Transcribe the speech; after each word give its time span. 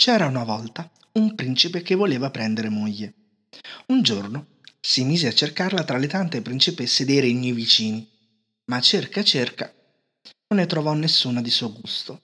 C'era 0.00 0.26
una 0.26 0.44
volta 0.44 0.88
un 1.14 1.34
principe 1.34 1.82
che 1.82 1.96
voleva 1.96 2.30
prendere 2.30 2.68
moglie. 2.68 3.14
Un 3.86 4.02
giorno 4.02 4.58
si 4.78 5.02
mise 5.02 5.26
a 5.26 5.32
cercarla 5.32 5.82
tra 5.82 5.98
le 5.98 6.06
tante 6.06 6.40
principesse 6.40 7.04
dei 7.04 7.18
regni 7.18 7.50
vicini, 7.50 8.08
ma 8.66 8.80
cerca 8.80 9.24
cerca 9.24 9.74
non 10.46 10.60
ne 10.60 10.66
trovò 10.66 10.94
nessuna 10.94 11.42
di 11.42 11.50
suo 11.50 11.72
gusto. 11.72 12.22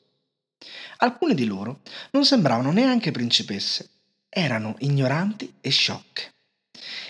Alcune 0.98 1.34
di 1.34 1.46
loro 1.46 1.80
non 2.12 2.24
sembravano 2.24 2.70
neanche 2.70 3.10
principesse, 3.10 3.90
erano 4.28 4.76
ignoranti 4.78 5.54
e 5.60 5.70
sciocche. 5.70 6.32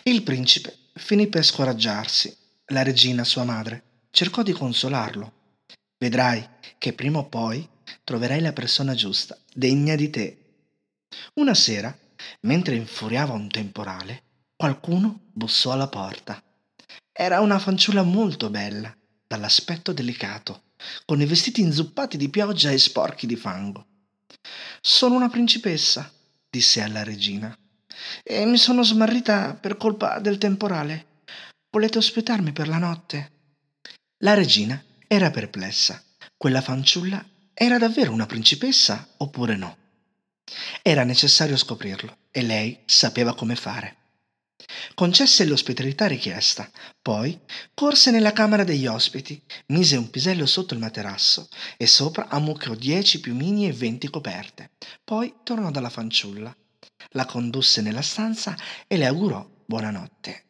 Il 0.04 0.22
principe 0.22 0.74
finì 0.94 1.26
per 1.26 1.44
scoraggiarsi. 1.44 2.34
La 2.68 2.82
regina, 2.82 3.22
sua 3.22 3.44
madre, 3.44 4.06
cercò 4.08 4.42
di 4.42 4.52
consolarlo. 4.52 5.58
Vedrai 5.98 6.42
che 6.78 6.94
prima 6.94 7.18
o 7.18 7.28
poi 7.28 7.68
troverai 8.02 8.40
la 8.40 8.54
persona 8.54 8.94
giusta, 8.94 9.38
degna 9.52 9.94
di 9.94 10.08
te. 10.08 10.38
Una 11.34 11.54
sera, 11.54 11.96
mentre 12.40 12.74
infuriava 12.74 13.32
un 13.32 13.48
temporale, 13.48 14.22
qualcuno 14.56 15.20
bussò 15.32 15.72
alla 15.72 15.88
porta. 15.88 16.42
Era 17.12 17.40
una 17.40 17.58
fanciulla 17.58 18.02
molto 18.02 18.50
bella, 18.50 18.94
dall'aspetto 19.26 19.92
delicato 19.92 20.62
con 21.04 21.20
i 21.20 21.26
vestiti 21.26 21.60
inzuppati 21.60 22.16
di 22.16 22.28
pioggia 22.28 22.70
e 22.70 22.78
sporchi 22.78 23.26
di 23.26 23.36
fango. 23.36 23.86
Sono 24.80 25.14
una 25.14 25.28
principessa, 25.28 26.12
disse 26.50 26.82
alla 26.82 27.02
regina, 27.02 27.56
e 28.22 28.44
mi 28.44 28.58
sono 28.58 28.82
smarrita 28.82 29.54
per 29.54 29.76
colpa 29.76 30.18
del 30.18 30.38
temporale. 30.38 31.22
Volete 31.70 31.98
ospitarmi 31.98 32.52
per 32.52 32.68
la 32.68 32.78
notte? 32.78 33.32
La 34.18 34.34
regina 34.34 34.82
era 35.06 35.30
perplessa. 35.30 36.02
Quella 36.36 36.60
fanciulla 36.60 37.24
era 37.52 37.78
davvero 37.78 38.12
una 38.12 38.26
principessa 38.26 39.08
oppure 39.18 39.56
no? 39.56 39.76
Era 40.82 41.04
necessario 41.04 41.56
scoprirlo 41.56 42.16
e 42.30 42.42
lei 42.42 42.80
sapeva 42.84 43.34
come 43.34 43.56
fare. 43.56 43.96
Concesse 44.94 45.44
l'ospitalità 45.44 46.06
richiesta, 46.06 46.70
poi 47.02 47.38
corse 47.74 48.10
nella 48.10 48.32
camera 48.32 48.64
degli 48.64 48.86
ospiti, 48.86 49.40
mise 49.66 49.96
un 49.96 50.10
pisello 50.10 50.46
sotto 50.46 50.74
il 50.74 50.80
materasso 50.80 51.48
e 51.76 51.86
sopra 51.86 52.28
ammucchiò 52.28 52.74
dieci 52.74 53.20
piumini 53.20 53.66
e 53.66 53.72
venti 53.72 54.08
coperte. 54.08 54.70
Poi 55.02 55.34
tornò 55.42 55.70
dalla 55.70 55.90
fanciulla. 55.90 56.54
La 57.10 57.26
condusse 57.26 57.82
nella 57.82 58.02
stanza 58.02 58.56
e 58.86 58.96
le 58.96 59.06
augurò 59.06 59.46
buonanotte. 59.66 60.42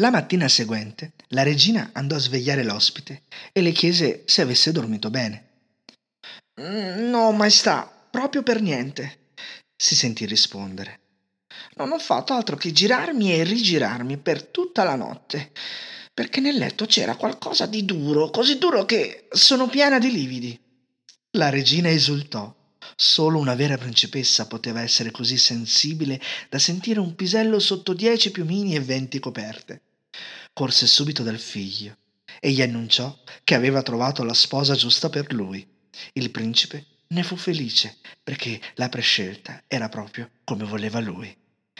La 0.00 0.10
mattina 0.10 0.48
seguente 0.48 1.12
la 1.28 1.42
regina 1.42 1.90
andò 1.92 2.16
a 2.16 2.20
svegliare 2.20 2.64
l'ospite 2.64 3.22
e 3.52 3.60
le 3.60 3.72
chiese 3.72 4.22
se 4.26 4.42
avesse 4.42 4.72
dormito 4.72 5.10
bene. 5.10 5.48
Mm, 6.60 7.10
no, 7.10 7.30
maestà, 7.32 7.99
proprio 8.10 8.42
per 8.42 8.60
niente, 8.60 9.32
si 9.76 9.94
sentì 9.94 10.26
rispondere 10.26 11.00
non 11.74 11.92
ho 11.92 11.98
fatto 11.98 12.32
altro 12.32 12.56
che 12.56 12.72
girarmi 12.72 13.32
e 13.32 13.44
rigirarmi 13.44 14.18
per 14.18 14.42
tutta 14.44 14.84
la 14.84 14.96
notte, 14.96 15.52
perché 16.12 16.40
nel 16.40 16.56
letto 16.56 16.86
c'era 16.86 17.16
qualcosa 17.16 17.66
di 17.66 17.84
duro, 17.84 18.30
così 18.30 18.58
duro 18.58 18.84
che 18.84 19.28
sono 19.30 19.68
piena 19.68 19.98
di 19.98 20.10
lividi. 20.10 20.60
La 21.32 21.48
regina 21.48 21.88
esultò. 21.88 22.54
Solo 22.96 23.38
una 23.38 23.54
vera 23.54 23.78
principessa 23.78 24.46
poteva 24.46 24.82
essere 24.82 25.10
così 25.10 25.38
sensibile 25.38 26.20
da 26.50 26.58
sentire 26.58 27.00
un 27.00 27.14
pisello 27.14 27.58
sotto 27.58 27.94
dieci 27.94 28.30
piumini 28.30 28.74
e 28.74 28.80
venti 28.80 29.18
coperte. 29.18 29.82
Corse 30.52 30.86
subito 30.86 31.22
dal 31.22 31.38
figlio 31.38 31.96
e 32.40 32.50
gli 32.50 32.60
annunciò 32.60 33.16
che 33.44 33.54
aveva 33.54 33.82
trovato 33.82 34.22
la 34.22 34.34
sposa 34.34 34.74
giusta 34.74 35.08
per 35.08 35.32
lui. 35.32 35.66
Il 36.12 36.30
principe 36.30 36.84
ne 37.12 37.22
fu 37.22 37.36
felice 37.36 37.98
perché 38.22 38.60
la 38.74 38.88
prescelta 38.88 39.64
era 39.66 39.88
proprio 39.88 40.30
come 40.44 40.64
voleva 40.64 41.00
lui. 41.00 41.36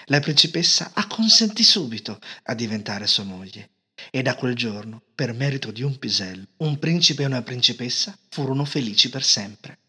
La 0.06 0.20
principessa 0.20 0.90
acconsentì 0.94 1.62
subito 1.62 2.18
a 2.44 2.54
diventare 2.54 3.06
sua 3.06 3.24
moglie. 3.24 3.70
E 4.10 4.22
da 4.22 4.34
quel 4.34 4.54
giorno, 4.54 5.02
per 5.14 5.34
merito 5.34 5.70
di 5.70 5.82
un 5.82 5.98
pisello, 5.98 6.46
un 6.58 6.78
principe 6.78 7.22
e 7.22 7.26
una 7.26 7.42
principessa 7.42 8.16
furono 8.30 8.64
felici 8.64 9.10
per 9.10 9.22
sempre. 9.22 9.79